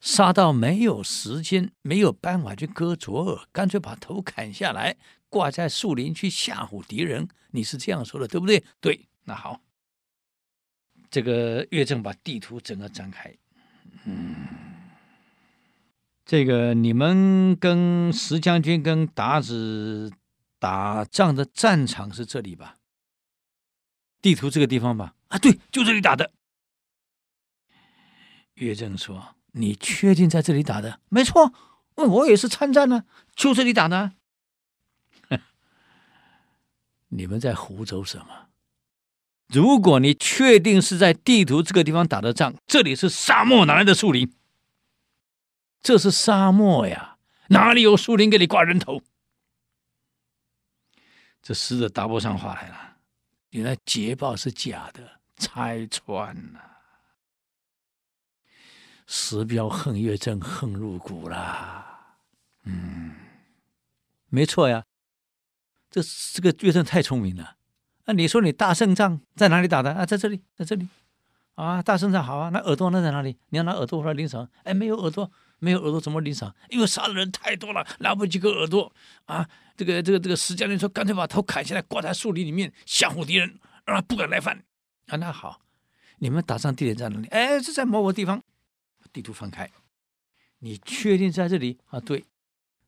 [0.00, 4.96] 杀到没有时间，没有办法去割左耳，干脆把头砍下来，
[5.30, 7.26] 挂在树林去吓唬敌人。
[7.52, 8.62] 你是这样说的，对不对？
[8.80, 9.62] 对，那好，
[11.10, 13.34] 这个岳正把地图整个展开。
[14.04, 14.36] 嗯，
[16.26, 20.12] 这个你们跟石将军跟达子
[20.58, 22.76] 打仗的战场是这里吧？
[24.20, 25.14] 地图这个地方吧？
[25.28, 26.32] 啊，对，就这里打的。
[28.54, 29.36] 岳正说。
[29.52, 31.00] 你确定在这里打的？
[31.08, 31.52] 没错，
[31.96, 34.12] 我也是参战呢，就这里打的。
[37.10, 38.48] 你们在胡诌什么？
[39.46, 44.32] 如果你确定是在地图这个地方打的仗，这里是沙漠，哪来的树林？
[45.82, 47.16] 这是沙漠呀，
[47.48, 49.02] 哪里有树林给你挂人头？
[51.42, 52.96] 这使者答不上话来了。
[53.50, 56.60] 原来捷报是假的，拆穿了。
[59.06, 61.84] 石彪恨岳正恨入骨了，
[62.62, 63.16] 嗯，
[64.28, 64.84] 没错呀，
[65.90, 66.00] 这
[66.32, 67.56] 这个岳正太聪明了。
[68.06, 70.06] 那你说你大胜仗在哪里打的啊？
[70.06, 70.88] 在这里，在这里，
[71.54, 72.48] 啊，大胜仗好啊。
[72.48, 73.36] 那耳朵那在哪里？
[73.50, 74.48] 你要拿耳朵回来领赏？
[74.64, 76.54] 哎，没有耳朵，没有耳朵怎么领赏？
[76.68, 78.92] 因为杀的人太多了，来不及割耳朵
[79.26, 79.48] 啊。
[79.76, 84.62] 这个这个这个石将军说，干脆把头砍下来挂在树林里面吓唬敌人，让他不敢来犯。
[85.06, 85.60] 啊，那好，
[86.18, 87.26] 你们打仗地点在哪里？
[87.28, 88.42] 哎，是在某个地方。
[89.12, 89.68] 地图翻开，
[90.60, 91.98] 你确定在这里啊？
[91.98, 92.24] 对，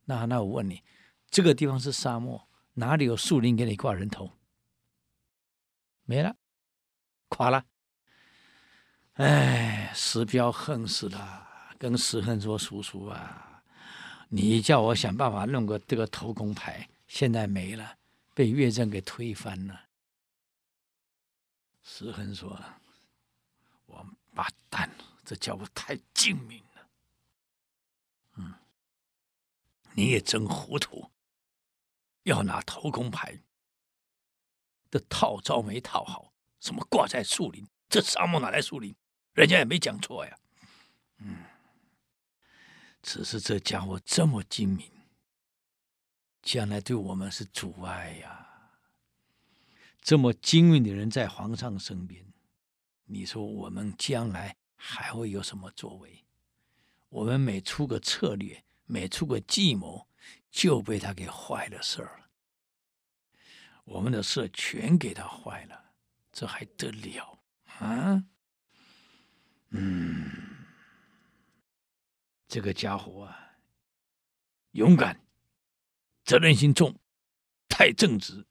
[0.05, 0.83] 那那我问你，
[1.31, 4.31] 这个地方是沙漠，哪里有树林给你挂人头？
[6.05, 6.37] 没了，
[7.29, 7.65] 垮了。
[9.15, 13.63] 哎，石彪恨死了，跟石恒说：“叔叔啊，
[14.29, 17.99] 你叫我想办法弄个这个头功牌，现在没了，
[18.35, 19.89] 被岳正给推翻了。”
[21.85, 22.59] 石恒说
[23.87, 24.91] ：“王八蛋！”
[25.25, 26.89] 这家伙太精明了，
[28.37, 28.53] 嗯，
[29.95, 31.09] 你也真糊涂，
[32.25, 33.41] 要拿头功牌
[34.91, 37.67] 的套招没套好，什么挂在树林？
[37.89, 38.95] 这沙漠哪来树林？
[39.33, 40.39] 人家也没讲错呀，
[41.19, 41.45] 嗯，
[43.03, 44.91] 只是这家伙这么精明，
[46.43, 48.49] 将来对我们是阻碍呀。
[50.01, 52.25] 这么精明的人在皇上身边，
[53.05, 54.57] 你说我们将来？
[54.85, 56.25] 还会有什么作为？
[57.09, 60.09] 我们每出个策略，每出个计谋，
[60.53, 62.31] 就被他给坏了事儿了。
[63.85, 65.93] 我们的事全给他坏了，
[66.31, 67.43] 这还得了
[67.81, 68.23] 啊？
[69.71, 70.31] 嗯，
[72.47, 73.57] 这个家伙啊，
[74.73, 75.19] 勇敢，
[76.25, 76.95] 责任心重，
[77.69, 78.47] 太正直。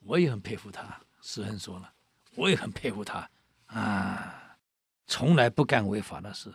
[0.00, 1.00] 我也很佩服他。
[1.22, 1.94] 石亨说了，
[2.34, 3.30] 我也很佩服他
[3.66, 4.58] 啊。
[5.06, 6.52] 从来不干违法的事，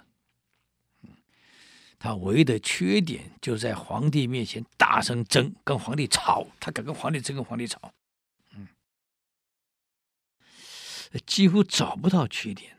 [2.04, 6.48] 他唯一的缺点就在皇帝面前大声争，跟皇帝吵。
[6.60, 7.94] 他敢跟皇帝争，跟皇帝吵，
[8.56, 8.68] 嗯，
[11.28, 12.76] 几乎找不到缺点。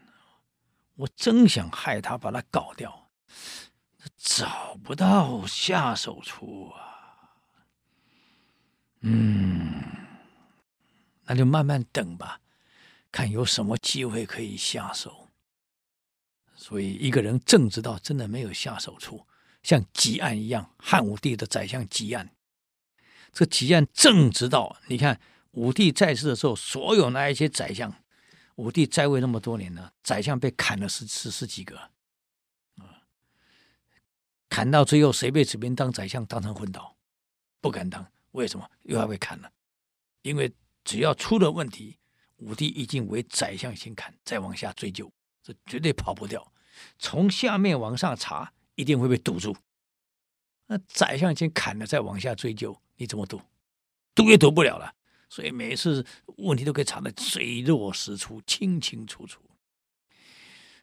[0.96, 3.08] 我真想害他，把他搞掉，
[4.16, 7.30] 找不到下手处啊。
[9.02, 9.84] 嗯，
[11.26, 12.40] 那就慢慢等吧，
[13.12, 15.21] 看有什么机会可以下手。
[16.62, 19.26] 所以，一个人正直到真的没有下手处，
[19.64, 22.28] 像汲黯一样，汉武帝的宰相汲黯，
[23.32, 27.92] 这汲黯正直到你看武帝在世的时候，所有那一些宰相，
[28.54, 31.76] 武帝在位那么多年呢，宰相被砍了十十十几个，
[32.76, 33.02] 啊，
[34.48, 36.96] 砍到最后谁被指名当宰相，当成昏倒，
[37.60, 38.70] 不敢当，为什么？
[38.84, 39.50] 又要被砍了，
[40.22, 40.54] 因为
[40.84, 41.98] 只要出了问题，
[42.36, 45.12] 武帝一定为宰相先砍，再往下追究，
[45.42, 46.52] 这绝对跑不掉。
[46.98, 49.56] 从下面往上查，一定会被堵住。
[50.66, 53.40] 那宰相先砍了，再往下追究，你怎么堵？
[54.14, 54.94] 堵也堵不了了。
[55.28, 56.04] 所以每次
[56.38, 59.40] 问题都可以查得水落石出，清清楚楚。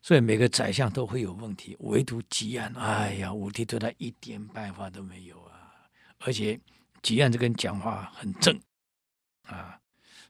[0.02, 5.90] 所以每个宰相都会有问题，唯独吉安，哎呀，武帝对他一点办法都没有啊！
[6.20, 6.60] 而且
[7.02, 8.60] 吉安这个人讲话很正
[9.44, 9.79] 啊，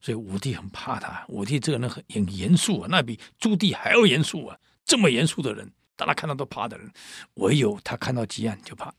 [0.01, 1.25] 所以武帝很怕他。
[1.27, 4.57] 武帝这个人很很严肃啊，那比朱棣还要严肃啊。
[4.85, 6.91] 这么严肃的人，大家看到都怕的人，
[7.35, 8.91] 唯有他看到汲黯就怕，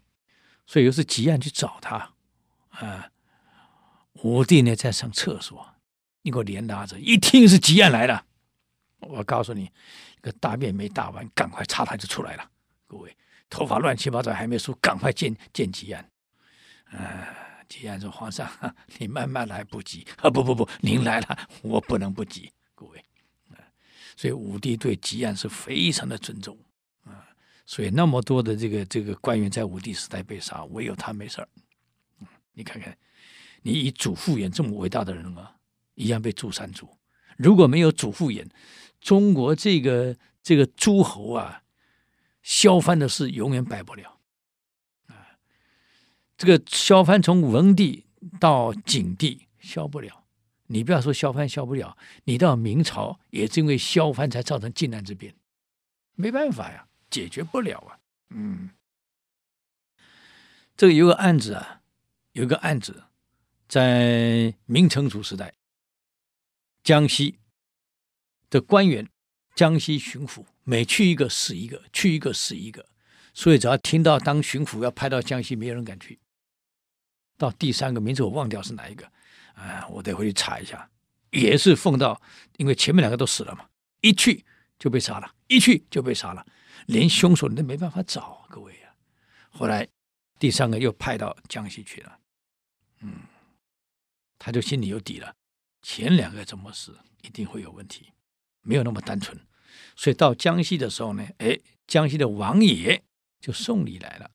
[0.65, 2.13] 所以又是汲黯去找他，
[2.69, 3.11] 啊，
[4.23, 5.67] 武帝呢在上厕所，
[6.23, 8.25] 你给我连拉着，一听是汲黯来了，
[9.01, 12.49] 我告诉你，一个大便没大完，赶快擦他就出来了，
[12.87, 13.17] 各位
[13.49, 16.05] 头发乱七八糟还没梳，赶快见见汲黯，
[16.97, 17.35] 啊，
[17.71, 18.51] 汲黯说皇上，
[18.99, 23.03] 你慢慢来不急啊，不不不，您来了，我不能不急，各位。
[24.17, 26.59] 所以武帝对吉安是非常的尊重
[27.05, 27.25] 啊，
[27.65, 31.49] 所以那么多的这个这个官员在武帝时代被杀，唯有他没事儿。
[32.53, 32.95] 你看看，
[33.63, 35.57] 你以祖父偃这么伟大的人啊，
[35.95, 36.87] 一样被诛三族。
[37.39, 38.47] 如果没有祖父偃，
[39.01, 41.63] 中国这个这个诸侯啊，
[42.43, 44.20] 削藩的事永远摆不了。
[46.41, 48.07] 这个削藩从文帝
[48.41, 50.25] 到景帝削不了。
[50.69, 55.35] 你不要说削藩削不了，你到明朝也是因为削藩才造成靖难之变，
[56.15, 57.99] 没办法呀，解决不了啊。
[58.31, 58.71] 嗯，
[60.79, 61.83] 这个有个案子啊，
[62.33, 63.03] 有个案子，
[63.69, 65.53] 在明成祖时代，
[66.83, 67.37] 江西
[68.49, 69.07] 的官员，
[69.55, 72.87] 江西巡抚每去一个死一个，去一个死一个，
[73.35, 76.19] 所以只要听到当巡抚要派到江西，没有人敢去。
[77.41, 79.11] 到第三个名字我忘掉是哪一个。
[79.55, 80.89] 啊，我得回去查一下，
[81.31, 82.19] 也是奉到，
[82.57, 83.69] 因为前面两个都死了嘛，
[84.01, 84.43] 一去
[84.79, 86.47] 就被杀了，一去就被杀了，
[86.87, 88.95] 连凶手你都没办法找，各位啊。
[89.51, 89.87] 后来
[90.39, 92.19] 第三个又派到江西去了，
[93.01, 93.13] 嗯，
[94.39, 95.35] 他就心里有底了，
[95.83, 98.13] 前两个怎么死，一定会有问题，
[98.63, 99.39] 没有那么单纯，
[99.95, 103.03] 所以到江西的时候呢，哎，江西的王爷
[103.41, 104.31] 就送礼来了，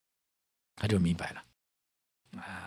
[0.75, 1.43] 他就明白了，
[2.39, 2.64] 啊。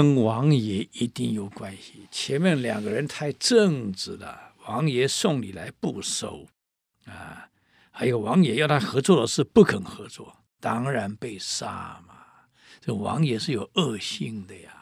[0.00, 2.08] 跟王爷一定有关系。
[2.10, 6.48] 前面两个人太正直了，王爷送礼来不收，
[7.04, 7.50] 啊，
[7.90, 12.14] 还有王爷要他合作的事不肯合作，当然被杀嘛。
[12.80, 14.72] 这王爷是有恶性的呀。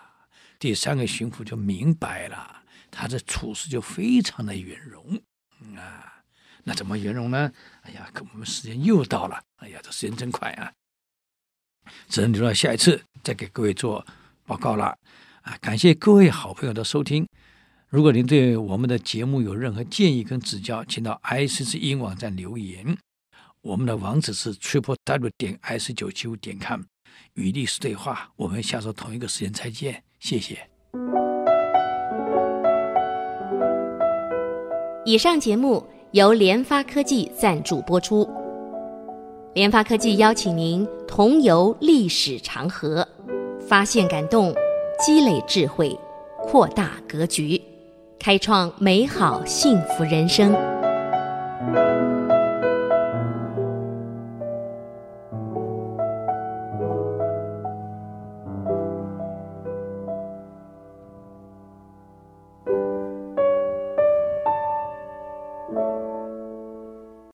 [0.61, 5.21] 第三个巡抚就明白了，他的处事就非常的圆融
[5.77, 6.23] 啊。
[6.63, 7.53] 那怎么圆融呢？
[7.83, 9.43] 哎呀，可我们时间又到了。
[9.57, 10.73] 哎呀，这时间真快啊！
[12.09, 14.07] 只能留到下一次再给各位做。
[14.49, 14.87] 报告了
[15.43, 15.55] 啊！
[15.61, 17.29] 感谢各位好朋友的收听。
[17.91, 22.97] 如果您对我们的节目有任何建议跟指教，请到 i c c 音网站留言。
[23.61, 26.81] 我们的网址是 triple w 点 ic 九七五点 com。
[27.35, 30.03] 与历史对话，我们下周同一个时间再见。
[30.19, 30.67] 谢谢。
[35.05, 38.27] 以上节目由联发科技赞助播出。
[39.55, 43.07] 联发科技邀请您同游历史长河。
[43.69, 44.55] 发现感动，
[44.99, 45.95] 积累智慧，
[46.39, 47.61] 扩大格局，
[48.19, 50.78] 开创美好幸福人生。